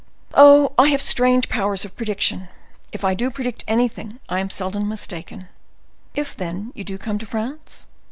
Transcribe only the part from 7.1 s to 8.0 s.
to France?"